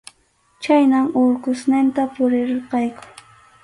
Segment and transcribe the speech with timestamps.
[0.61, 3.03] Chhaynam Urqusninta puririrqayku.